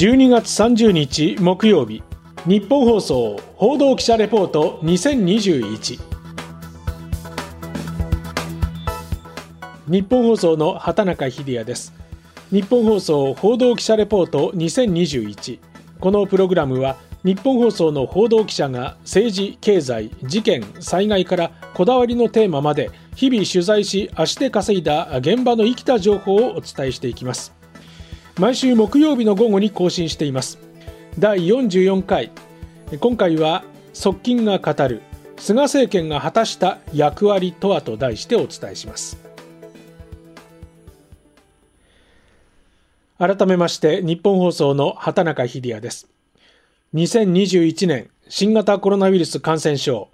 [0.00, 2.02] 12月30日木曜日
[2.46, 6.00] 日本放送報道記者レポート2021
[9.88, 11.92] 日本放送の畑中秀也です。
[12.50, 15.58] 日本放送報道記者レポート2021
[16.00, 27.59] このプログラムは日本放送の報道記者が政治、経済、事件、災害からこだわりのテーマまで日々取材し足で稼いだ現場の生きた情報をお伝えしていきます。
[28.40, 30.58] 毎週木曜日の午後に更新しています。
[31.18, 32.30] 第44回。
[32.98, 35.02] 今回は側近が語る
[35.36, 39.18] 菅政権が果たした役割とはと題してお伝えします。
[43.18, 46.08] 改めまして日本放送の畑中秀也です。
[46.94, 50.08] 2021年新型コロナウイルス感染症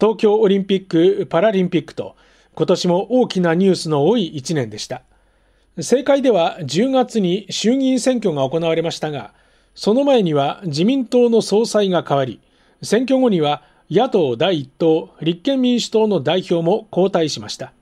[0.00, 2.14] 東京オリンピック・パラリンピックと
[2.54, 5.02] 今年も大きなニュースの多い1年でした。
[5.78, 9.32] 政界では10月に衆議院選挙が行われましたが、
[9.74, 12.40] その前には自民党の総裁が変わり、
[12.82, 17.72] 選挙後には野党第一党、立憲民主党の代表も交代しました。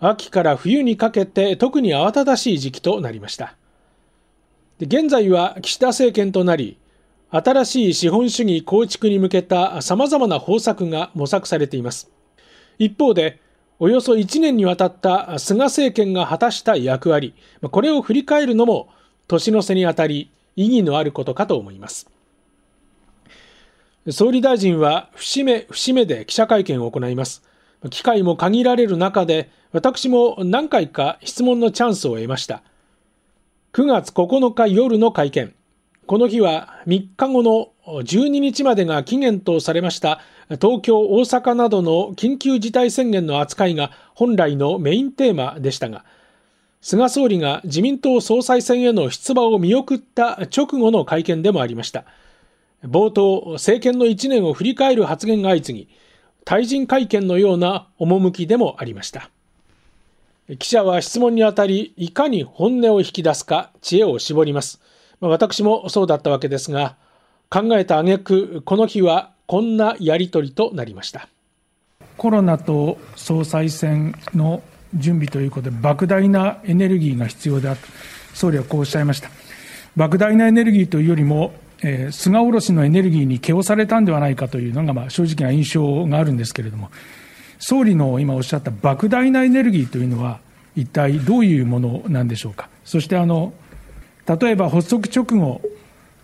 [0.00, 3.56] 秋から冬にかけて特に慌ただしい時期となりました。
[4.80, 6.78] 現在は岸田政権となり、
[7.30, 12.10] 新しい資本主義構築に向けた様々な方策が模索されています。
[12.78, 13.38] 一方で、
[13.84, 18.88] およそ1年にわたった菅政権が果たした役割、これを振り返るのも
[19.26, 22.08] 年の瀬にあたり意義のあることかと思います。
[24.08, 27.42] 総理大臣は節目節目で記者会見を行います。
[27.90, 32.62] 機会も限られる中で、私も何回か質問のチャンスを得ました。
[33.72, 35.52] 9月9日夜の会見。
[36.06, 40.20] この日は3日後の12日までが期限とされました
[40.60, 46.04] 東京、大阪などの緊急事態宣言の扱いが本来のメインテーマでしたが、
[46.80, 52.04] 菅総理が自民党総裁選への出馬を見送った直後の会見でもありました。
[52.84, 55.88] 冒頭、政権の1年を振り返る発言が相次ぎ、
[56.44, 59.30] 退陣会見のような趣でもありました。
[60.58, 64.80] 記者は質問にあたり、いかに本音を引き出すか知恵を絞ります。
[65.20, 66.96] 私もそうだったわけですが、
[67.52, 71.28] 考えた挙句、この日はこんなやり取りとなりました。
[72.16, 74.62] コロナと総裁選の
[74.94, 77.86] 準備ということで、莫大なエネルギーが必要だと、
[78.32, 79.28] 総理はこうおっしゃいました。
[79.98, 81.52] 莫大なエネルギーというよりも、
[81.82, 86.90] えー、菅おろしのエネルギーに気をされたんではないかというのが、まあ、正直な印象があるんですけれども、
[87.58, 90.40] 総理の今おっしゃった莫大なエネルギーというのは、
[90.74, 92.70] 一体どういうものなんでしょうか。
[92.82, 93.52] そしてあの
[94.26, 95.60] 例えば発足直後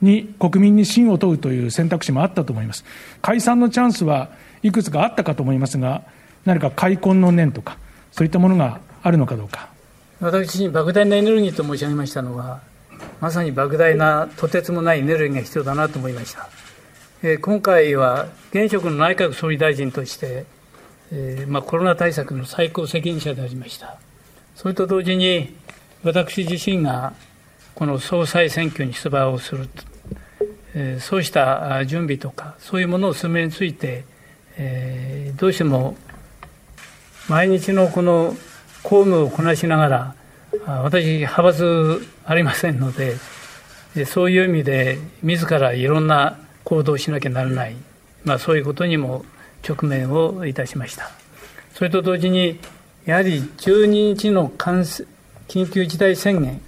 [0.01, 2.85] に国民に信を問うという選択肢もあったと思います。
[3.23, 4.31] 解散のチャンスは
[4.63, 6.03] いくつかあったかと思いますが、
[6.45, 7.79] 何か開墾の念とか、
[8.13, 9.69] そういったものがあるのかどうか。
[10.21, 12.61] 私に莫大なエネルギーと申し上げましたのは、
[13.21, 16.49] まさに莫大なとてつもないエネルギーが必要だなと思いました。
[17.23, 20.45] えー、今回は現職の内閣総理大臣として、
[21.11, 23.99] えーまあ、コロナ対策の最高責任者でありました。
[24.55, 25.55] それと同時に、
[26.05, 27.13] 私自身が
[27.79, 29.69] この総裁選挙に出馬をする、
[30.75, 34.05] えー、そうした準備とか、そういうものを進めについて、
[34.57, 35.97] えー、どうしても
[37.29, 38.35] 毎日のこの
[38.83, 40.15] 公務をこなしながら、
[40.67, 43.15] 私、派閥ありませんので、
[44.07, 47.77] そういう意味で、自らいろんな行動をしなきゃならない、
[48.25, 49.25] まあ、そういうことにも
[49.65, 51.13] 直面をいたしました。
[51.75, 52.59] それと同時に、
[53.05, 56.61] やはり12日の緊急事態宣言、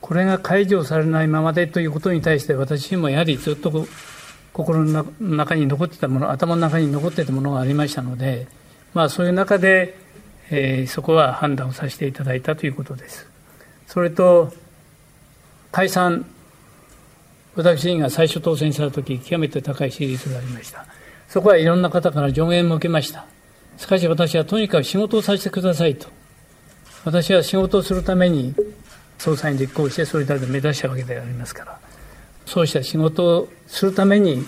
[0.00, 3.86] これが解除されないままでということに対して、私もやはりずっと
[4.52, 8.46] 心の中に残ってたもの、頭の中に残ってたものがありましたので、
[8.94, 9.98] まあ、そういう中で、
[10.50, 13.28] えー、そこは判断をさせていただいたということです。
[13.86, 14.52] それと、
[15.72, 16.24] 解散、
[17.54, 20.86] 私が最初当選したとき、極めて高い支持率がありました。
[21.28, 23.26] そこはいろんな方から助言も受けました。
[23.76, 26.08] しかし私はとにかく仕事をさせてくださいと。
[27.04, 28.54] 私は仕事をするために
[29.18, 31.78] 総裁に立候補して総理大臣を目指したわけでありますから、
[32.44, 34.44] そうした仕事をするために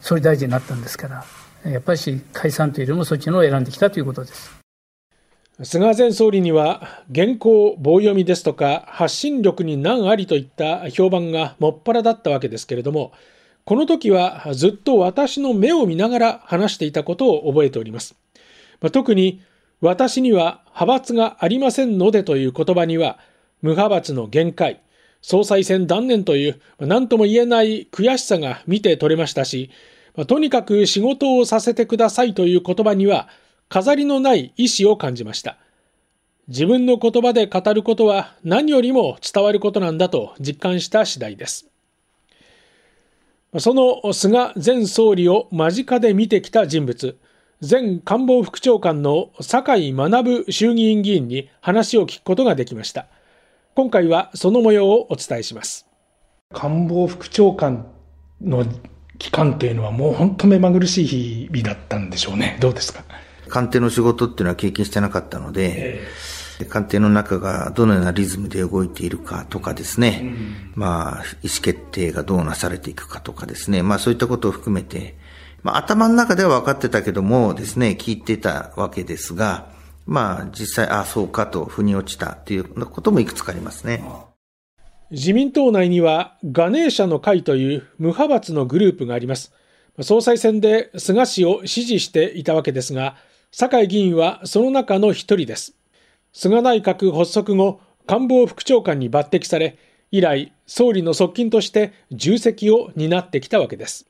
[0.00, 1.24] 総理大臣になったんですから、
[1.70, 1.98] やっぱり
[2.32, 4.64] 解散というよりもそっちのを選んできたということです。
[5.62, 13.12] 菅前総理には原稿棒読みですとか発信力に難ありといった評判がもっぱらだったわけですけれども
[13.64, 18.16] この時はずっと私の目を見ながら話していたことを覚えております、
[18.92, 19.42] 特に
[19.80, 23.20] 私には派閥がありませんのでという言葉には
[23.64, 24.82] 無派閥の限界、
[25.22, 29.70] 総裁選断念という、何とも言えない悔しさが見て取れましたし、
[30.26, 33.30] とにかく仕事をさせてくださいという言葉には、
[33.70, 35.56] 飾りのない意志を感じました。
[36.46, 41.70] 自分の言葉で語ることは何よりも伝わることなんだと実感した次第です。
[43.58, 47.16] その菅前総理を間近で見てきた人物、
[47.66, 53.06] 前官房副長官の酒井学衆議院議員に話を聞くことができました。
[53.76, 55.84] 今回はその模様をお伝えします。
[56.52, 57.88] 官房副長官
[58.40, 58.64] の
[59.18, 62.56] 期間というのはもう本当目まぐるしい日々だったんでしょうね。
[62.60, 63.02] どうですか？
[63.48, 66.04] 官邸の仕事っていうのは経験してなかったので、
[66.60, 75.16] えー、官邸の中がどのようなリズムで動いているかとかですね、うん、まあ、意思決定がどうなされていくかとかですね、まあそういったことを含めて、
[75.64, 79.73] まあ頭の中では分かってたけどもですね、聞いてたわけですが、
[80.06, 84.04] まあ実際、ああ、そうかと腑に落ちたということもいくつかありますね。
[85.10, 89.52] 自民党内にはガネーシャの会という無派閥のグループがあります。
[90.00, 93.16] 総裁選で菅氏を支持していたわけですが、
[93.52, 95.74] 酒井議員はその中の一人です。
[96.32, 99.78] 菅内閣発足後、官房副長官に抜擢され、
[100.10, 104.06] 以来、総理の側近として重責を担ってきたわけです。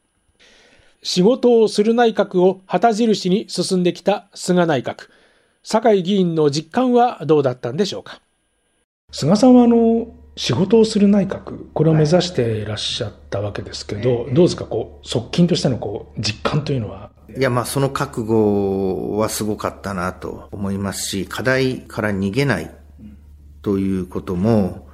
[1.03, 5.11] 仕事をする内閣を旗印に進んできた菅内閣。
[5.67, 8.21] 酒井議員の実感はどうだったんでしょうか？
[9.11, 17.11] 菅さんはあの、仕事をする内閣、これを目指していらっしゃったわけですけど、はい、どうですか、こう、側近としてのこう、実感というのは？
[17.35, 22.71] いや、まあ、その覚悟はすごかったなと思いますし、課題から逃げない
[23.63, 24.87] ということも、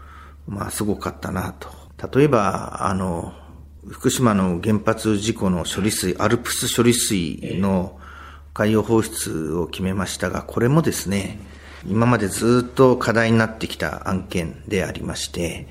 [0.46, 1.68] まあ、すごかったなと。
[2.16, 3.32] 例えば、あの、
[3.88, 7.98] 福島の原発事故の処理水、アルプス処理水の
[8.60, 11.38] 海洋放出を決めましたが、これもですね、
[11.86, 15.66] 今までずっと課題になってきた案件でありまして、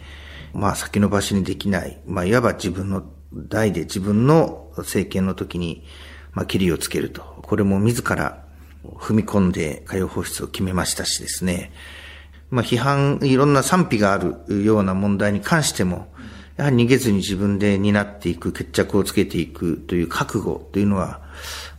[0.53, 5.83] まあ先延ばしにできない、まあいわば自分の代で自分の政権の時に
[6.33, 7.21] まあ、切りをつけると。
[7.41, 8.45] これも自ら
[8.83, 11.71] 踏み込んで海洋放出を決めましたしですね。
[12.50, 16.07] まあ、批判、いろんな賛否があるような問題に関しても、
[16.57, 21.21] やはり逃げずに自分で担っていく、決着をつけていくという覚悟というのは、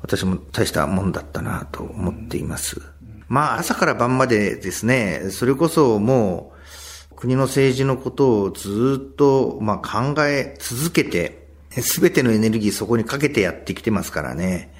[0.02, 2.80] 私も大したもんだったなと思っています。
[3.28, 6.52] まあ、朝から晩までですね、それこそも
[7.12, 14.74] う、国の政治のことをずっと、まあ、考え続けて、すべてのエネルギーそこにかけてやってきてますからね。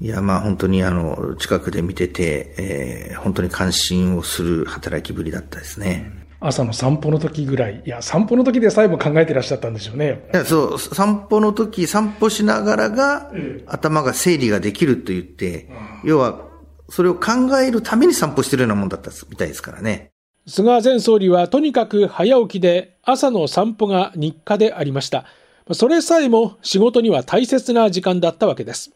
[0.00, 6.21] いや、まあ本当にあの、近くで見てて、えー、本当に関心をする働きぶりだったですね。
[6.42, 10.28] 朝の散歩の時ぐらい、いや、散歩の時でさえも考えてらっしゃったんでしょうね。
[10.32, 13.30] いや、そう、散歩の時、散歩しながらが、
[13.66, 15.68] 頭が整理ができると言って、
[16.04, 16.40] 要は、
[16.88, 20.10] それを考えるために散歩してるようなもんだったみたいですからね。
[20.46, 25.24] 菅前総理はとにかく早起きで朝の散歩が日課でありました。
[25.72, 28.90] それさえも仕事には大切な時間だったわけです。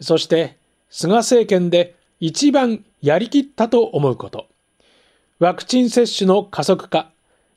[0.00, 0.56] そして、
[0.90, 4.46] 菅政権で一番やりきったと思うこと。
[5.40, 7.10] ワクチン接種の加速化、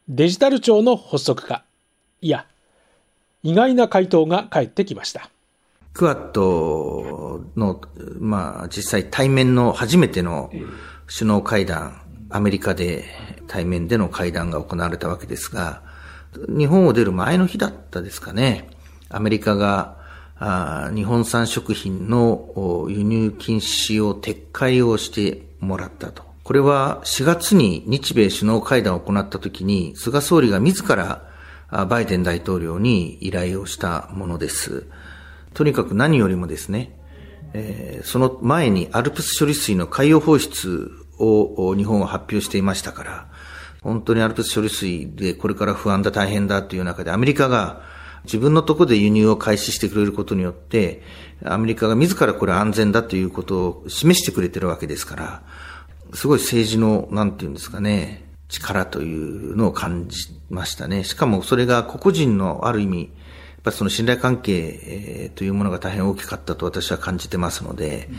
[0.09, 1.63] デジタル庁の発足化。
[2.21, 2.47] いや、
[3.43, 5.29] 意外な回答が返ってきました。
[5.93, 7.79] クワッドの、
[8.19, 10.49] まあ、実際対面の初めての
[11.07, 12.01] 首脳会談、
[12.31, 13.05] アメリカで
[13.45, 15.83] 対面での会談が行われたわけですが、
[16.49, 18.69] 日本を出る前の日だったですかね。
[19.09, 19.97] アメリカが
[20.39, 26.26] あ日本産食品の輸入禁止を撤回をしてもらったと。
[26.47, 31.27] これは4月に日米首脳会談を行った時に、菅総理が自ら
[31.87, 34.85] バイデン大統領に依頼をしたものです。
[35.53, 36.97] とにかく何よりもですね、
[37.51, 43.27] えー、その前にアルプス処理水の海洋放出を日本は発表していましたから、
[43.81, 47.81] 本当にアルプス処理水でこれから不安だ、大変だという中で、アメリカが
[48.23, 51.03] 自分のとこで輸入を開始してくれることによって、
[51.43, 55.43] アメリカが自らこれ安全だということを示してくれてるわけですから、
[56.13, 61.03] すごい政治の、なんていうんですかね、力というのを感じましたね。
[61.03, 63.09] しかもそれが個々人のある意味、やっ
[63.63, 68.09] ぱりその信頼関係というものが大変大きかったと私は感じてますので、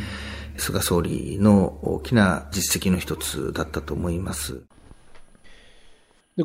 [0.54, 4.62] うん、菅総理の大きな実績の一つだったと思います。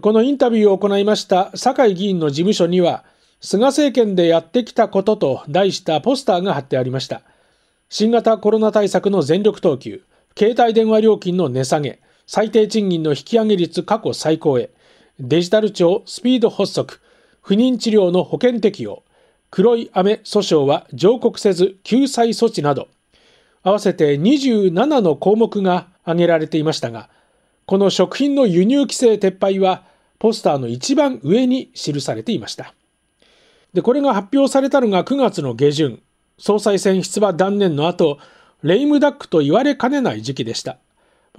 [0.01, 3.03] このインタビューを行いました酒井議員の事務所には、
[3.41, 7.21] 菅政権でやってきたことと題したポスターが貼ってありました。
[7.89, 10.01] 新型コロナ対策の全力投球、
[10.37, 14.71] 携帯電話料金の値下げ、最低賃金の引き上げ率過去最高へ、
[15.19, 16.99] デジタル庁スピード発足、
[17.41, 19.03] 不妊治療の保険適用、
[19.51, 22.87] 黒い雨訴訟は上告せず救済措置など、
[23.61, 27.09] 合わせて27の項目が挙げられていましたが、
[27.65, 29.83] この食品の輸入規制撤廃は
[30.19, 32.73] ポスターの一番上に記されていました。
[33.73, 36.01] で、これが発表されたのが9月の下旬、
[36.37, 38.17] 総裁選出馬断念の後、
[38.63, 40.77] レイムダックと言われかねない時期でした。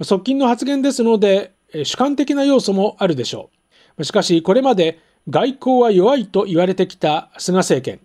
[0.01, 1.53] 側近の発言ですので、
[1.83, 3.49] 主観的な要素もあるでしょ
[3.97, 4.03] う。
[4.03, 7.99] しかし、これまで外交は弱いと言われてきた菅政権。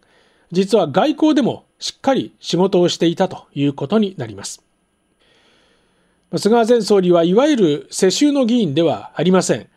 [0.53, 4.65] 実は外交でもしっかり仕事をしていたということになります。
[6.37, 9.69] 菅前総理はいわゆる世襲の議員ではありません。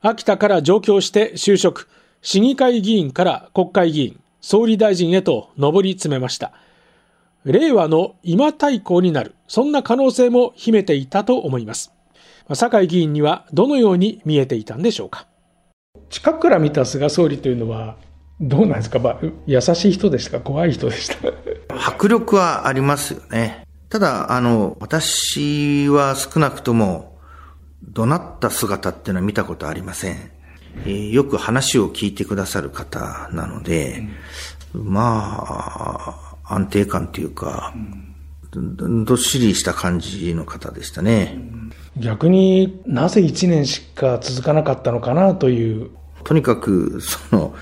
[0.00, 1.88] 秋田から上京して就職、
[2.20, 6.52] 市議会議員から国会議員、総理大臣へと上り詰めました。
[7.44, 11.92] 令和の今対抗になる、そんな可能性も秘めていたと思います。
[12.54, 15.26] 酒井議員にはどのように見えていたんでしょうか。
[16.10, 17.96] 近くから見た菅総理というのは、
[18.40, 21.16] どうなんですか、まあ、優しい人でしたか、怖い人でした？
[21.68, 23.66] 迫力はありますよね。
[23.88, 27.18] ただ、あの、私は少なくとも、
[27.82, 30.30] 怒鳴った姿っていうのは見たことありません。
[30.84, 34.02] えー、よく話を聞いてくださる方なので、
[34.74, 37.74] うん、まあ、安定感というか、
[38.54, 41.38] うん、どっしりした感じの方でしたね。
[41.96, 45.90] 逆になぜ1年しか続かなかったのかなという。
[46.24, 47.54] とにかく、その、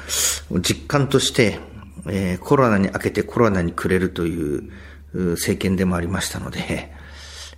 [0.60, 1.58] 実感として、
[2.06, 4.70] えー、コロナに明けてコロナにくれるという
[5.12, 6.92] 政権でもありましたので、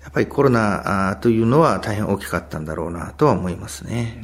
[0.03, 4.19] やっぱりコロナというのは大変大きかったんだろうなとは思いますね。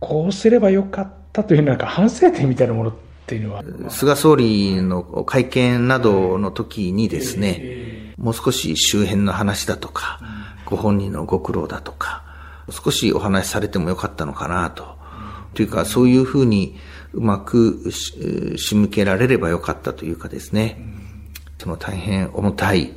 [0.00, 2.94] こうすればよかったというなんか反省点みたいなものっ
[3.26, 10.20] ていうのは菅総理の会見などの時にですね、もう少し周辺の話だとか、
[10.66, 12.22] ご本人のご苦労だとか、
[12.70, 14.96] 少しお話しされてもよかったのかなと。
[15.54, 16.76] というか、そういうふうに
[17.12, 17.90] うまく
[18.56, 20.82] 仕向けられればよかったというかですね、
[21.58, 22.92] その大変重たい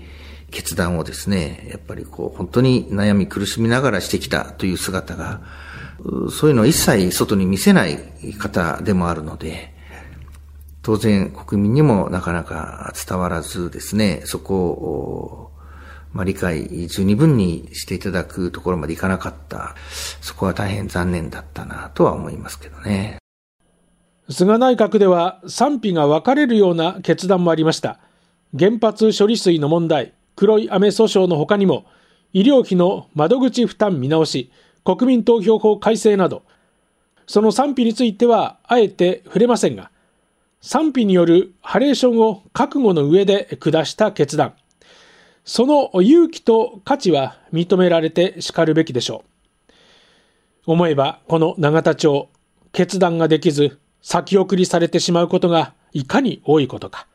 [0.52, 5.42] 決断をですね、やっぱりこう、本当に悩み苦しみながらしてきたという姿が、
[6.32, 7.98] そういうのを一切外に見せない
[8.40, 9.77] 方でもあるので、
[10.88, 15.52] 当然国民にもなかなか伝わらずですね、そこを、
[16.14, 19.76] まあ、理解十二分にしていただくところまでいかなかった。
[20.22, 23.18] そこは大変残念だったなとは思いますけどね。
[24.30, 28.00] 菅内閣では賛否が分かれるような決断もありました。
[28.58, 31.86] 原発処理水の問題、黒い雨訴訟の他にも、
[32.32, 34.54] 医療費の窓口負担見直し、
[34.86, 36.44] 国民投票法改正など、
[37.26, 39.92] その賛否についてはあえて触れませんが、
[40.68, 44.54] 賛否によるハレーションを覚悟の上で下した決断。
[45.46, 49.24] その勇気と価値は認められてしかるべきでしょ
[50.68, 50.74] う。
[50.74, 52.28] 思えば、この永田町、
[52.74, 57.08] 決断ができず、先送りされてしまうことがいかに多いことか。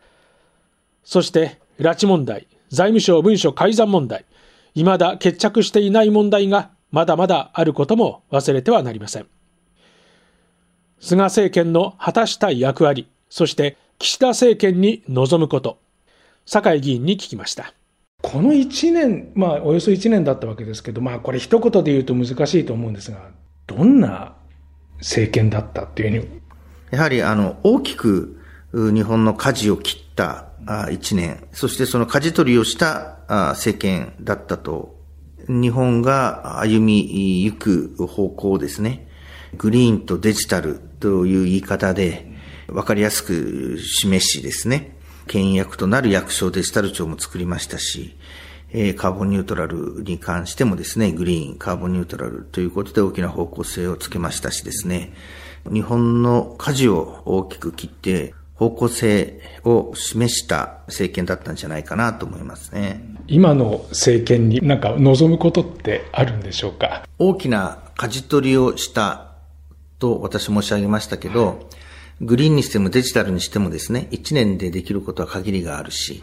[1.05, 4.25] そして、拉致問題、財務省文書改ざん問題、
[4.73, 9.27] 未だ決着していない問題がまだまだあることも忘れてはなりません。
[11.01, 15.79] 菅政権の果たしたい役割、そして岸田政権に望むこと、
[16.45, 17.73] 酒井議員に聞きました。
[18.21, 23.31] この1年、まあ、およそ1年だったわけですけど、まあ、これ一言で言うと難しいと思うんですが、
[23.67, 24.35] どんな
[24.99, 26.41] 政権だったっていうふうに？
[26.91, 28.39] やはり、あの、大きく
[28.75, 30.49] 日本の舵を切った
[30.91, 33.17] 一年、そしてその舵取りをした
[33.53, 34.95] 政権だったと、
[35.49, 39.09] 日本が歩みゆく方向をですね、
[39.57, 42.31] グリーンとデジタルという言い方で
[42.73, 48.17] 分かりやすく示しですね、牽引役となる役所デジタル庁も作りましたし、
[48.97, 55.13] カーボンニュートラルに関してもですね、グリーン、カーボンニュートラルということで大きな方向性をつけましたしですね、
[55.71, 63.03] 日本の舵を大きく切って、方向性を示した政権だったんじゃないかなと思いますね。
[63.27, 67.05] 今の政権になんか望むことってあるんでしょうか？
[67.19, 69.33] 大きな舵取りをした
[69.99, 71.57] と私申し上げましたけど、はい、
[72.23, 76.23] グリーンにしてもデジタルにしてもですね、1年でできることは限りがあるし、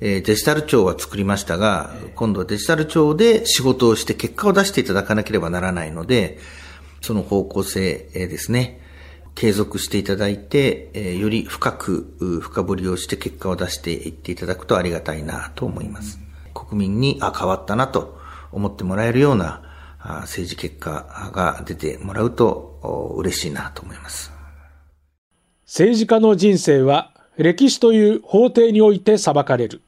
[0.00, 6.38] えデジタル庁は作りましたが、今度はデジタル庁で仕事をして結果を出していただかなければならないので、
[7.02, 8.80] その方向性ですね、
[9.34, 16.18] 継続していただいて、えより深く、深掘りをして結果を出していっていただくとありがたいなと思います。
[16.54, 18.18] 国民に、あ、変わったなと
[18.50, 19.62] 思ってもらえるような
[20.22, 24.33] 政治結果が出てもらうと嬉しいなと思います。
[25.74, 29.82] 政治家の人生は歴史という法廷において裁かれる。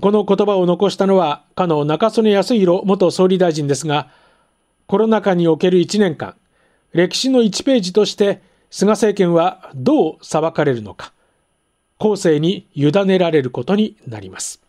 [0.00, 4.08] この言葉を残したのは、かの中曽根康弘元総理大臣ですが、
[4.86, 6.36] コロナ禍における1年間、
[6.92, 8.40] 歴史の1ページとして
[8.70, 11.12] 菅政権はどう裁かれるのか、
[11.98, 14.62] 後世に委ねられることになります。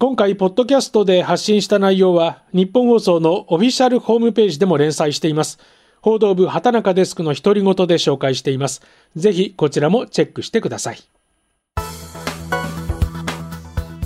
[0.00, 5.60] 今回、ポッドキャストで発信した内容は、日本放送のオフィシャルホームページでも連載しています。
[6.06, 8.80] 報道部畑中デスクの独り言で紹介しています。
[9.16, 10.98] ぜひこちらもチェックしてください。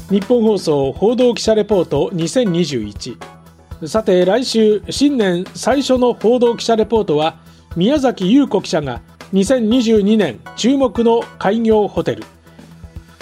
[0.09, 7.37] 日本放送報道記者レポート2021さて来週新年最初の報道記者レポートは
[7.77, 9.03] 宮崎優子記者が
[9.35, 12.25] 2022年注目の開業ホテル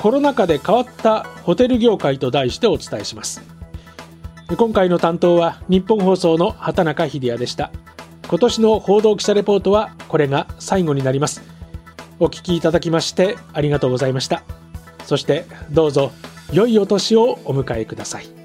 [0.01, 3.43] コロナ禍で変わったホテル業界と題してお伝えします
[4.57, 7.73] 今回の担当は日本放送の畑中秀也でした
[8.29, 11.43] 今年の報道記者レポートはこれが最後になります。
[12.21, 14.43] お聞きいただきましてありがとうございました。
[15.05, 16.13] そしてどうぞ
[16.53, 18.38] 良いお年をお迎えください。